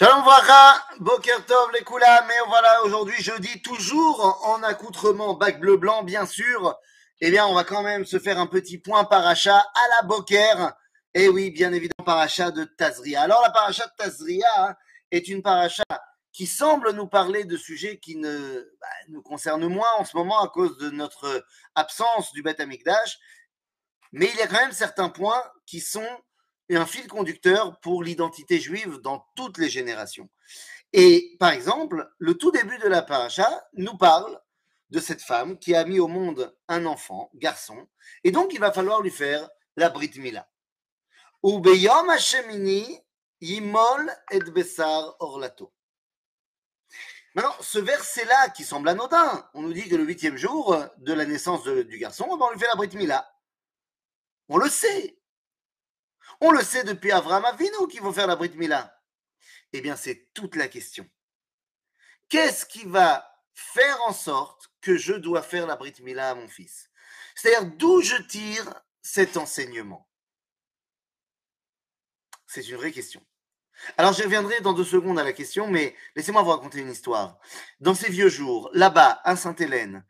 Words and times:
Shalom 0.00 0.22
Vracha, 0.22 0.82
Boker 1.00 1.44
Tov 1.44 1.72
les 1.74 1.84
Kula, 1.84 2.24
mais 2.26 2.32
voilà, 2.46 2.84
aujourd'hui 2.84 3.22
jeudi, 3.22 3.60
toujours 3.60 4.40
en 4.46 4.62
accoutrement, 4.62 5.34
bac 5.34 5.60
bleu 5.60 5.76
blanc 5.76 6.04
bien 6.04 6.24
sûr, 6.24 6.74
eh 7.20 7.30
bien 7.30 7.46
on 7.46 7.52
va 7.52 7.64
quand 7.64 7.82
même 7.82 8.06
se 8.06 8.18
faire 8.18 8.38
un 8.38 8.46
petit 8.46 8.78
point 8.78 9.04
paracha 9.04 9.58
à 9.58 9.88
la 10.00 10.06
Boker, 10.06 10.72
et 11.12 11.28
oui, 11.28 11.50
bien 11.50 11.74
évidemment, 11.74 12.06
paracha 12.06 12.50
de 12.50 12.64
Tazria. 12.64 13.20
Alors 13.20 13.42
la 13.42 13.50
paracha 13.50 13.84
de 13.84 13.92
Tazria 14.02 14.46
hein, 14.56 14.74
est 15.10 15.28
une 15.28 15.42
paracha 15.42 15.84
qui 16.32 16.46
semble 16.46 16.92
nous 16.92 17.06
parler 17.06 17.44
de 17.44 17.58
sujets 17.58 17.98
qui 17.98 18.16
ne, 18.16 18.72
bah, 18.80 18.86
nous 19.10 19.20
concernent 19.20 19.68
moins 19.68 19.92
en 19.98 20.06
ce 20.06 20.16
moment 20.16 20.40
à 20.40 20.48
cause 20.48 20.78
de 20.78 20.88
notre 20.88 21.44
absence 21.74 22.32
du 22.32 22.42
Beth 22.42 22.58
Amikdash, 22.58 23.18
mais 24.12 24.30
il 24.32 24.36
y 24.38 24.40
a 24.40 24.46
quand 24.46 24.62
même 24.62 24.72
certains 24.72 25.10
points 25.10 25.42
qui 25.66 25.80
sont 25.80 26.08
un 26.76 26.86
fil 26.86 27.06
conducteur 27.08 27.80
pour 27.80 28.02
l'identité 28.02 28.60
juive 28.60 28.98
dans 28.98 29.26
toutes 29.36 29.58
les 29.58 29.68
générations. 29.68 30.28
Et 30.92 31.36
par 31.38 31.50
exemple, 31.50 32.08
le 32.18 32.34
tout 32.34 32.50
début 32.50 32.78
de 32.78 32.88
la 32.88 33.02
paracha 33.02 33.48
nous 33.74 33.96
parle 33.96 34.40
de 34.90 34.98
cette 34.98 35.22
femme 35.22 35.58
qui 35.58 35.74
a 35.74 35.84
mis 35.84 36.00
au 36.00 36.08
monde 36.08 36.56
un 36.68 36.84
enfant, 36.86 37.30
garçon, 37.34 37.88
et 38.24 38.32
donc 38.32 38.52
il 38.52 38.60
va 38.60 38.72
falloir 38.72 39.00
lui 39.00 39.10
faire 39.10 39.48
la 39.76 39.88
Brit 39.88 40.12
Mila. 40.16 40.48
Hashemini 41.42 43.00
yimol 43.40 44.12
et 44.30 44.40
besar 44.40 45.16
orlato. 45.20 45.72
Maintenant, 47.34 47.54
ce 47.60 47.78
verset-là 47.78 48.50
qui 48.50 48.64
semble 48.64 48.88
anodin, 48.88 49.48
on 49.54 49.62
nous 49.62 49.72
dit 49.72 49.88
que 49.88 49.94
le 49.94 50.04
huitième 50.04 50.36
jour 50.36 50.76
de 50.98 51.12
la 51.12 51.24
naissance 51.24 51.64
du 51.64 51.98
garçon, 51.98 52.26
on 52.28 52.50
lui 52.50 52.58
fait 52.58 52.66
la 52.66 52.74
Brit 52.74 52.96
Mila. 52.96 53.32
On 54.48 54.56
le 54.58 54.68
sait, 54.68 55.19
on 56.40 56.50
le 56.50 56.62
sait 56.62 56.84
depuis 56.84 57.12
Avraham 57.12 57.44
Avinu 57.44 57.88
qui 57.90 57.98
vont 57.98 58.12
faire 58.12 58.26
la 58.26 58.36
Brit 58.36 58.52
Mila. 58.54 58.96
Eh 59.72 59.80
bien, 59.80 59.96
c'est 59.96 60.32
toute 60.34 60.56
la 60.56 60.68
question. 60.68 61.08
Qu'est-ce 62.28 62.66
qui 62.66 62.84
va 62.84 63.26
faire 63.54 64.00
en 64.02 64.12
sorte 64.12 64.70
que 64.80 64.96
je 64.96 65.12
dois 65.12 65.42
faire 65.42 65.66
la 65.66 65.76
Brit 65.76 65.94
Mila 66.00 66.30
à 66.30 66.34
mon 66.34 66.48
fils? 66.48 66.90
C'est-à-dire 67.34 67.70
d'où 67.76 68.00
je 68.02 68.16
tire 68.16 68.72
cet 69.02 69.36
enseignement? 69.36 70.08
C'est 72.46 72.68
une 72.68 72.76
vraie 72.76 72.92
question. 72.92 73.24
Alors, 73.96 74.12
je 74.12 74.22
reviendrai 74.22 74.60
dans 74.60 74.72
deux 74.72 74.84
secondes 74.84 75.18
à 75.18 75.24
la 75.24 75.32
question, 75.32 75.68
mais 75.68 75.96
laissez-moi 76.14 76.42
vous 76.42 76.50
raconter 76.50 76.80
une 76.80 76.90
histoire. 76.90 77.38
Dans 77.80 77.94
ces 77.94 78.10
vieux 78.10 78.28
jours, 78.28 78.70
là-bas, 78.74 79.20
à 79.24 79.36
Sainte-Hélène, 79.36 80.04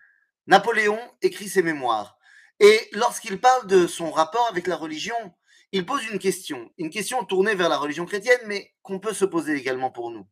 Napoléon 0.47 0.99
écrit 1.23 1.49
ses 1.49 1.63
mémoires. 1.63 2.19
Et 2.59 2.89
lorsqu'il 2.93 3.41
parle 3.41 3.67
de 3.67 3.87
son 3.87 4.11
rapport 4.11 4.49
avec 4.49 4.67
la 4.67 4.77
religion, 4.77 5.35
il 5.73 5.87
pose 5.87 6.05
une 6.07 6.19
question, 6.19 6.71
une 6.79 6.91
question 6.91 7.25
tournée 7.25 7.55
vers 7.55 7.69
la 7.69 7.79
religion 7.79 8.07
chrétienne, 8.07 8.41
mais 8.47 8.73
qu'on 8.83 8.99
peut 8.99 9.15
se 9.15 9.25
poser 9.25 9.55
également 9.55 9.91
pour 9.91 10.11
nous. 10.11 10.27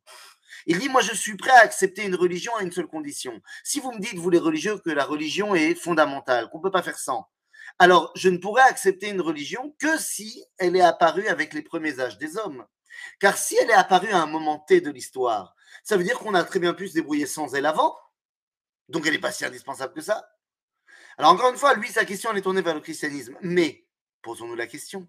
Il 0.67 0.79
dit, 0.79 0.89
moi 0.89 1.01
je 1.01 1.15
suis 1.15 1.37
prêt 1.37 1.53
à 1.53 1.61
accepter 1.61 2.05
une 2.05 2.17
religion 2.17 2.55
à 2.57 2.63
une 2.63 2.73
seule 2.73 2.89
condition. 2.89 3.41
Si 3.65 3.81
vous 3.81 3.93
me 3.93 4.01
dites, 4.01 4.17
vous 4.17 4.31
les 4.31 4.39
religieux, 4.39 4.79
que 4.79 4.91
la 4.91 5.05
religion 5.05 5.55
est 5.55 5.75
fondamentale, 5.75 6.49
qu'on 6.51 6.59
ne 6.59 6.63
peut 6.63 6.71
pas 6.71 6.83
faire 6.83 6.99
sans, 6.99 7.29
alors 7.79 8.11
je 8.17 8.29
ne 8.29 8.39
pourrais 8.39 8.63
accepter 8.63 9.09
une 9.09 9.21
religion 9.21 9.75
que 9.79 9.99
si 9.99 10.45
elle 10.59 10.77
est 10.77 10.81
apparue 10.81 11.29
avec 11.29 11.55
les 11.55 11.63
premiers 11.63 12.01
âges 12.01 12.19
des 12.19 12.37
hommes. 12.37 12.67
Car 13.21 13.37
si 13.37 13.57
elle 13.57 13.71
est 13.71 13.75
apparue 13.75 14.11
à 14.11 14.21
un 14.21 14.27
moment 14.27 14.59
T 14.59 14.81
de 14.81 14.91
l'histoire, 14.91 15.55
ça 15.85 15.97
veut 15.97 16.05
dire 16.05 16.19
qu'on 16.19 16.35
a 16.35 16.43
très 16.43 16.59
bien 16.59 16.75
pu 16.75 16.89
se 16.89 16.95
débrouiller 16.95 17.27
sans 17.27 17.55
elle 17.55 17.67
avant, 17.67 17.97
donc 18.89 19.07
elle 19.07 19.13
n'est 19.13 19.21
pas 19.21 19.33
si 19.33 19.45
indispensable 19.45 19.95
que 19.95 20.01
ça. 20.01 20.29
Alors 21.17 21.33
encore 21.33 21.51
une 21.51 21.59
fois, 21.59 21.75
lui, 21.75 21.89
sa 21.89 22.05
question, 22.05 22.31
elle 22.31 22.39
est 22.39 22.43
tournée 22.43 22.63
vers 22.63 22.75
le 22.75 22.81
christianisme. 22.81 23.37
Mais, 23.43 23.87
posons-nous 24.23 24.55
la 24.55 24.67
question, 24.67 25.07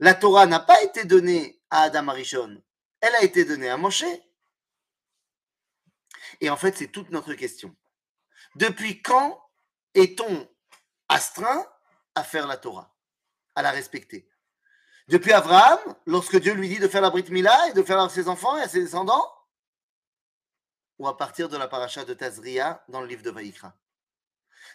la 0.00 0.14
Torah 0.14 0.46
n'a 0.46 0.60
pas 0.60 0.82
été 0.82 1.04
donnée 1.04 1.60
à 1.70 1.82
Adam 1.82 2.08
Arishon, 2.08 2.62
elle 3.00 3.14
a 3.14 3.22
été 3.22 3.44
donnée 3.44 3.68
à 3.68 3.76
Moshe. 3.76 4.04
Et 6.40 6.50
en 6.50 6.56
fait, 6.56 6.76
c'est 6.76 6.88
toute 6.88 7.10
notre 7.10 7.34
question. 7.34 7.74
Depuis 8.56 9.02
quand 9.02 9.40
est-on 9.94 10.48
astreint 11.08 11.66
à 12.14 12.24
faire 12.24 12.46
la 12.46 12.56
Torah, 12.56 12.94
à 13.54 13.62
la 13.62 13.70
respecter? 13.70 14.28
Depuis 15.08 15.32
Abraham, 15.32 15.78
lorsque 16.06 16.38
Dieu 16.40 16.52
lui 16.54 16.68
dit 16.68 16.78
de 16.78 16.88
faire 16.88 17.00
la 17.00 17.10
Brit 17.10 17.30
Mila 17.30 17.68
et 17.68 17.72
de 17.74 17.82
faire 17.82 18.00
à 18.00 18.08
ses 18.08 18.28
enfants 18.28 18.56
et 18.58 18.62
à 18.62 18.68
ses 18.68 18.82
descendants? 18.82 19.32
Ou 20.98 21.06
à 21.06 21.16
partir 21.16 21.48
de 21.48 21.56
la 21.56 21.68
paracha 21.68 22.04
de 22.04 22.14
Tazria 22.14 22.82
dans 22.88 23.00
le 23.00 23.06
livre 23.06 23.22
de 23.22 23.30
Vaïkra 23.30 23.76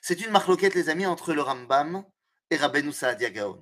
C'est 0.02 0.22
une 0.22 0.31
marloquette, 0.31 0.75
les 0.75 0.90
amis, 0.90 1.06
entre 1.06 1.34
le 1.34 1.41
Rambam 1.41 2.06
et 2.50 2.56
Rabbeinu 2.56 2.94
Saadia 2.94 3.30
Gaon. 3.30 3.62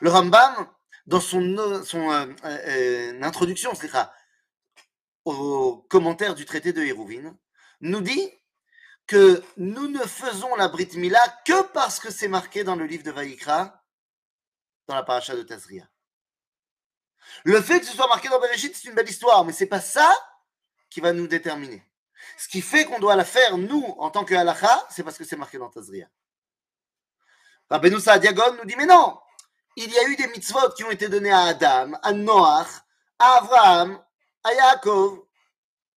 Le 0.00 0.10
Rambam, 0.10 0.68
dans 1.06 1.20
son, 1.20 1.84
son 1.84 2.10
euh, 2.10 2.26
euh, 2.44 3.22
introduction 3.22 3.72
au 5.24 5.76
commentaire 5.88 6.34
du 6.34 6.44
traité 6.44 6.72
de 6.72 6.82
Hérouvine, 6.82 7.36
nous 7.80 8.00
dit 8.00 8.30
que 9.06 9.42
nous 9.56 9.88
ne 9.88 10.00
faisons 10.00 10.54
la 10.56 10.68
Brit 10.68 10.90
Mila 10.96 11.20
que 11.44 11.62
parce 11.72 11.98
que 11.98 12.10
c'est 12.10 12.28
marqué 12.28 12.64
dans 12.64 12.76
le 12.76 12.86
livre 12.86 13.04
de 13.04 13.10
Vaïkra, 13.10 13.84
dans 14.86 14.94
la 14.94 15.02
paracha 15.02 15.36
de 15.36 15.42
Tazria. 15.42 15.88
Le 17.44 17.60
fait 17.60 17.80
que 17.80 17.86
ce 17.86 17.94
soit 17.94 18.08
marqué 18.08 18.28
dans 18.28 18.40
Bereshit, 18.40 18.74
c'est 18.74 18.88
une 18.88 18.94
belle 18.94 19.08
histoire, 19.08 19.44
mais 19.44 19.52
c'est 19.52 19.66
pas 19.66 19.80
ça 19.80 20.12
qui 20.90 21.00
va 21.00 21.12
nous 21.12 21.26
déterminer. 21.26 21.82
Ce 22.38 22.48
qui 22.48 22.62
fait 22.62 22.84
qu'on 22.84 22.98
doit 22.98 23.16
la 23.16 23.24
faire, 23.24 23.58
nous, 23.58 23.84
en 23.98 24.10
tant 24.10 24.24
que 24.24 24.34
c'est 24.90 25.02
parce 25.02 25.18
que 25.18 25.24
c'est 25.24 25.36
marqué 25.36 25.58
dans 25.58 25.68
Tazria. 25.68 26.08
Rabbeinu 27.68 27.96
Diagon 28.20 28.56
nous 28.58 28.64
dit, 28.64 28.76
mais 28.76 28.86
non, 28.86 29.18
il 29.76 29.90
y 29.90 29.98
a 29.98 30.08
eu 30.08 30.16
des 30.16 30.28
mitzvot 30.28 30.70
qui 30.74 30.84
ont 30.84 30.90
été 30.90 31.08
donnés 31.08 31.30
à 31.30 31.44
Adam, 31.44 31.92
à 32.02 32.12
Noach, 32.12 32.68
à 33.18 33.36
Abraham, 33.36 34.02
à 34.42 34.54
Yaakov. 34.54 35.26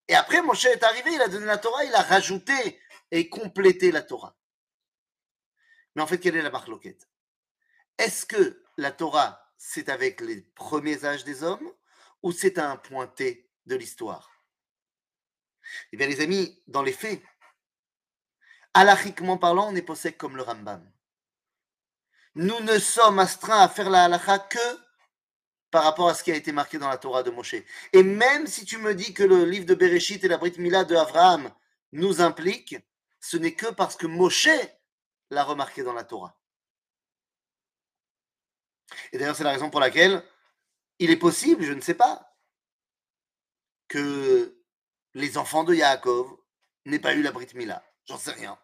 Et 0.08 0.14
après, 0.14 0.42
Moshe 0.42 0.66
est 0.66 0.82
arrivé, 0.82 1.14
il 1.14 1.22
a 1.22 1.28
donné 1.28 1.46
la 1.46 1.58
Torah, 1.58 1.84
il 1.84 1.94
a 1.94 2.02
rajouté 2.02 2.80
et 3.10 3.28
complété 3.28 3.90
la 3.90 4.02
Torah. 4.02 4.36
Mais 5.94 6.02
en 6.02 6.06
fait, 6.06 6.18
quelle 6.18 6.36
est 6.36 6.42
la 6.42 6.50
marloquette? 6.50 7.08
Est-ce 7.96 8.26
que 8.26 8.62
la 8.76 8.92
Torah, 8.92 9.42
c'est 9.56 9.88
avec 9.88 10.20
les 10.20 10.42
premiers 10.42 11.04
âges 11.04 11.24
des 11.24 11.42
hommes 11.42 11.72
ou 12.22 12.32
c'est 12.32 12.58
un 12.58 12.76
point 12.76 13.06
T 13.06 13.50
de 13.66 13.76
l'histoire? 13.76 14.30
Eh 15.92 15.96
bien, 15.96 16.06
les 16.06 16.20
amis, 16.20 16.62
dans 16.66 16.82
les 16.82 16.92
faits, 16.92 17.22
alachiquement 18.74 19.38
parlant, 19.38 19.72
on 19.72 19.76
est 19.76 19.82
possède 19.82 20.16
comme 20.16 20.36
le 20.36 20.42
Rambam 20.42 20.90
nous 22.34 22.60
ne 22.60 22.78
sommes 22.78 23.18
astreints 23.18 23.60
à 23.60 23.68
faire 23.68 23.90
la 23.90 24.04
halakha 24.04 24.38
que 24.38 24.78
par 25.70 25.84
rapport 25.84 26.08
à 26.08 26.14
ce 26.14 26.22
qui 26.22 26.32
a 26.32 26.36
été 26.36 26.52
marqué 26.52 26.78
dans 26.78 26.88
la 26.88 26.98
Torah 26.98 27.22
de 27.22 27.30
Moshe. 27.30 27.54
Et 27.92 28.02
même 28.02 28.46
si 28.46 28.64
tu 28.64 28.78
me 28.78 28.94
dis 28.94 29.14
que 29.14 29.22
le 29.22 29.44
livre 29.44 29.66
de 29.66 29.74
Bereshit 29.74 30.22
et 30.24 30.28
la 30.28 30.36
Brit 30.36 30.54
Mila 30.58 30.84
de 30.84 30.96
Abraham 30.96 31.52
nous 31.92 32.20
impliquent, 32.20 32.76
ce 33.20 33.36
n'est 33.36 33.54
que 33.54 33.66
parce 33.66 33.96
que 33.96 34.06
Moshe 34.06 34.48
l'a 35.30 35.44
remarqué 35.44 35.82
dans 35.82 35.92
la 35.92 36.04
Torah. 36.04 36.36
Et 39.12 39.18
d'ailleurs, 39.18 39.36
c'est 39.36 39.44
la 39.44 39.52
raison 39.52 39.70
pour 39.70 39.80
laquelle 39.80 40.24
il 40.98 41.10
est 41.10 41.16
possible, 41.16 41.64
je 41.64 41.72
ne 41.72 41.80
sais 41.80 41.94
pas, 41.94 42.36
que 43.86 44.60
les 45.14 45.38
enfants 45.38 45.64
de 45.64 45.74
Yaakov 45.74 46.36
n'aient 46.86 46.98
pas 46.98 47.14
eu 47.14 47.22
la 47.22 47.32
Brit 47.32 47.48
Mila. 47.54 47.84
J'en 48.06 48.18
sais 48.18 48.32
rien. 48.32 48.58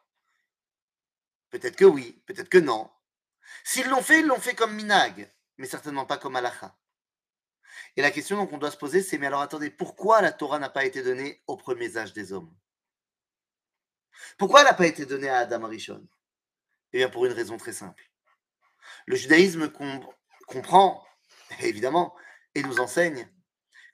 Peut-être 1.50 1.76
que 1.76 1.84
oui, 1.84 2.22
peut-être 2.26 2.48
que 2.48 2.58
non. 2.58 2.90
S'ils 3.64 3.88
l'ont 3.88 4.02
fait, 4.02 4.20
ils 4.20 4.26
l'ont 4.26 4.40
fait 4.40 4.54
comme 4.54 4.74
minag, 4.74 5.32
mais 5.58 5.66
certainement 5.66 6.06
pas 6.06 6.18
comme 6.18 6.36
halacha. 6.36 6.76
Et 7.96 8.02
la 8.02 8.10
question 8.10 8.46
qu'on 8.46 8.58
doit 8.58 8.70
se 8.70 8.76
poser, 8.76 9.02
c'est 9.02 9.18
mais 9.18 9.26
alors 9.26 9.40
attendez, 9.40 9.70
pourquoi 9.70 10.20
la 10.20 10.32
Torah 10.32 10.58
n'a 10.58 10.68
pas 10.68 10.84
été 10.84 11.02
donnée 11.02 11.42
aux 11.46 11.56
premiers 11.56 11.96
âges 11.96 12.12
des 12.12 12.32
hommes? 12.32 12.54
Pourquoi 14.38 14.60
elle 14.60 14.66
n'a 14.66 14.74
pas 14.74 14.86
été 14.86 15.06
donnée 15.06 15.28
à 15.28 15.38
Adam 15.38 15.64
Arishon? 15.64 16.06
Eh 16.92 16.98
bien, 16.98 17.08
pour 17.08 17.26
une 17.26 17.32
raison 17.32 17.56
très 17.56 17.72
simple. 17.72 18.10
Le 19.06 19.16
judaïsme 19.16 19.70
comprend, 20.46 21.06
évidemment, 21.60 22.14
et 22.54 22.62
nous 22.62 22.80
enseigne 22.80 23.28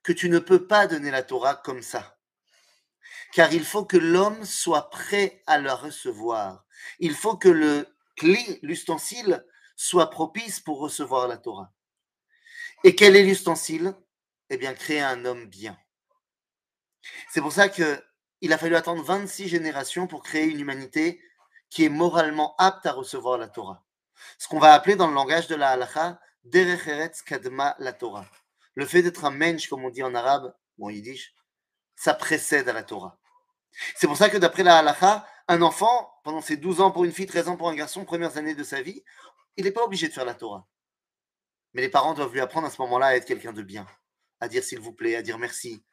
que 0.02 0.12
tu 0.12 0.28
ne 0.28 0.38
peux 0.38 0.66
pas 0.66 0.86
donner 0.86 1.10
la 1.10 1.22
Torah 1.22 1.56
comme 1.56 1.82
ça. 1.82 2.18
Car 3.32 3.52
il 3.52 3.64
faut 3.64 3.84
que 3.84 3.96
l'homme 3.96 4.44
soit 4.44 4.90
prêt 4.90 5.42
à 5.46 5.58
la 5.58 5.74
recevoir. 5.74 6.64
Il 6.98 7.14
faut 7.14 7.36
que 7.36 7.48
le 7.48 7.86
clé, 8.16 8.58
l'ustensile, 8.62 9.44
soit 9.76 10.10
propice 10.10 10.60
pour 10.60 10.78
recevoir 10.78 11.28
la 11.28 11.36
Torah. 11.36 11.72
Et 12.84 12.94
quel 12.94 13.16
est 13.16 13.22
l'ustensile? 13.22 13.94
Eh 14.50 14.56
bien, 14.56 14.74
créer 14.74 15.00
un 15.00 15.24
homme 15.24 15.46
bien. 15.46 15.78
C'est 17.30 17.40
pour 17.40 17.52
ça 17.52 17.68
qu'il 17.68 18.52
a 18.52 18.58
fallu 18.58 18.76
attendre 18.76 19.02
26 19.02 19.48
générations 19.48 20.06
pour 20.06 20.22
créer 20.22 20.46
une 20.46 20.60
humanité 20.60 21.22
qui 21.70 21.84
est 21.84 21.88
moralement 21.88 22.54
apte 22.58 22.86
à 22.86 22.92
recevoir 22.92 23.38
la 23.38 23.48
Torah. 23.48 23.84
Ce 24.38 24.46
qu'on 24.46 24.58
va 24.58 24.74
appeler 24.74 24.94
dans 24.94 25.08
le 25.08 25.14
langage 25.14 25.46
de 25.46 25.54
la 25.54 25.70
halacha, 25.70 26.20
Derech 26.44 27.22
Kadma 27.24 27.76
la 27.78 27.92
Torah. 27.92 28.26
Le 28.74 28.86
fait 28.86 29.02
d'être 29.02 29.24
un 29.24 29.30
mensch, 29.30 29.68
comme 29.68 29.84
on 29.84 29.90
dit 29.90 30.02
en 30.02 30.14
arabe 30.14 30.54
ou 30.78 30.86
en 30.86 30.90
yiddish, 30.90 31.34
ça 31.96 32.14
précède 32.14 32.68
à 32.68 32.72
la 32.72 32.82
Torah. 32.82 33.18
C'est 33.96 34.06
pour 34.06 34.16
ça 34.16 34.28
que 34.28 34.36
d'après 34.36 34.62
la 34.62 34.78
halacha, 34.78 35.26
un 35.48 35.62
enfant, 35.62 36.12
pendant 36.24 36.40
ses 36.40 36.56
12 36.56 36.80
ans 36.80 36.90
pour 36.90 37.04
une 37.04 37.12
fille, 37.12 37.26
13 37.26 37.48
ans 37.48 37.56
pour 37.56 37.68
un 37.68 37.74
garçon, 37.74 38.04
premières 38.04 38.36
années 38.36 38.54
de 38.54 38.64
sa 38.64 38.82
vie, 38.82 39.02
il 39.56 39.64
n'est 39.64 39.72
pas 39.72 39.84
obligé 39.84 40.08
de 40.08 40.12
faire 40.12 40.24
la 40.24 40.34
Torah. 40.34 40.66
Mais 41.74 41.80
les 41.80 41.88
parents 41.88 42.14
doivent 42.14 42.32
lui 42.32 42.40
apprendre 42.40 42.66
à 42.66 42.70
ce 42.70 42.80
moment-là 42.82 43.06
à 43.06 43.16
être 43.16 43.26
quelqu'un 43.26 43.52
de 43.52 43.62
bien, 43.62 43.86
à 44.40 44.48
dire 44.48 44.62
s'il 44.62 44.80
vous 44.80 44.92
plaît, 44.92 45.16
à 45.16 45.22
dire 45.22 45.38
merci, 45.38 45.84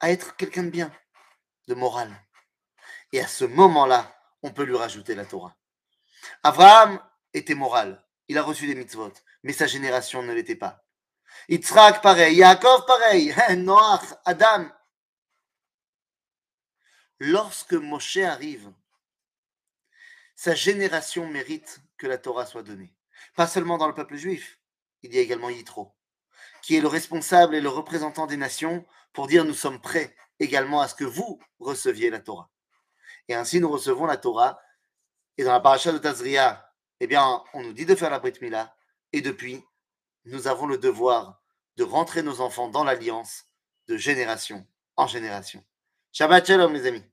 à 0.00 0.10
être 0.10 0.36
quelqu'un 0.36 0.64
de 0.64 0.70
bien, 0.70 0.92
de 1.68 1.74
moral. 1.74 2.12
Et 3.12 3.20
à 3.20 3.28
ce 3.28 3.44
moment-là, 3.44 4.16
on 4.42 4.52
peut 4.52 4.64
lui 4.64 4.76
rajouter 4.76 5.14
la 5.14 5.24
Torah. 5.24 5.56
Abraham 6.42 7.00
était 7.32 7.54
moral, 7.54 8.04
il 8.28 8.38
a 8.38 8.42
reçu 8.42 8.66
des 8.66 8.74
mitzvot, 8.74 9.12
mais 9.42 9.52
sa 9.52 9.66
génération 9.66 10.22
ne 10.22 10.32
l'était 10.32 10.56
pas. 10.56 10.84
Yitzhak 11.48 12.02
pareil, 12.02 12.36
Yaakov 12.36 12.84
pareil, 12.86 13.34
Noach, 13.56 14.14
Adam. 14.24 14.68
Lorsque 17.18 17.74
Moshe 17.74 18.18
arrive, 18.18 18.72
sa 20.34 20.54
génération 20.54 21.26
mérite 21.28 21.80
que 22.02 22.08
la 22.08 22.18
Torah 22.18 22.46
soit 22.46 22.64
donnée. 22.64 22.92
Pas 23.36 23.46
seulement 23.46 23.78
dans 23.78 23.86
le 23.86 23.94
peuple 23.94 24.16
juif, 24.16 24.58
il 25.02 25.14
y 25.14 25.18
a 25.18 25.20
également 25.20 25.50
Yitro, 25.50 25.94
qui 26.60 26.76
est 26.76 26.80
le 26.80 26.88
responsable 26.88 27.54
et 27.54 27.60
le 27.60 27.68
représentant 27.68 28.26
des 28.26 28.36
nations 28.36 28.84
pour 29.12 29.28
dire 29.28 29.44
nous 29.44 29.54
sommes 29.54 29.80
prêts 29.80 30.16
également 30.40 30.80
à 30.80 30.88
ce 30.88 30.96
que 30.96 31.04
vous 31.04 31.38
receviez 31.60 32.10
la 32.10 32.18
Torah. 32.18 32.50
Et 33.28 33.34
ainsi 33.34 33.60
nous 33.60 33.70
recevons 33.70 34.06
la 34.06 34.16
Torah. 34.16 34.60
Et 35.38 35.44
dans 35.44 35.52
la 35.52 35.60
paracha 35.60 35.92
de 35.92 35.98
Tazria, 35.98 36.74
eh 36.98 37.06
bien, 37.06 37.44
on 37.54 37.62
nous 37.62 37.72
dit 37.72 37.86
de 37.86 37.94
faire 37.94 38.10
la 38.10 38.18
Brit 38.18 38.34
Mila. 38.40 38.76
Et 39.12 39.20
depuis, 39.20 39.64
nous 40.24 40.48
avons 40.48 40.66
le 40.66 40.78
devoir 40.78 41.40
de 41.76 41.84
rentrer 41.84 42.24
nos 42.24 42.40
enfants 42.40 42.68
dans 42.68 42.82
l'alliance 42.82 43.44
de 43.86 43.96
génération 43.96 44.66
en 44.96 45.06
génération. 45.06 45.64
Shabbat 46.10 46.44
Shalom, 46.46 46.72
mes 46.72 46.84
amis. 46.84 47.04